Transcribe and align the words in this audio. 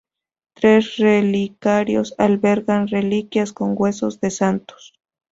Tres 0.55 0.97
relicarios 0.97 2.15
albergan 2.17 2.87
reliquias 2.87 3.53
con 3.53 3.75
huesos 3.77 4.19
de 4.19 4.31
santos. 4.31 4.93